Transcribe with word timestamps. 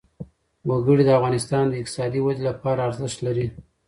وګړي 0.69 1.03
د 1.05 1.09
افغانستان 1.17 1.65
د 1.67 1.73
اقتصادي 1.81 2.19
ودې 2.21 2.43
لپاره 2.49 2.79
ارزښت 2.87 3.17
لري. 3.27 3.45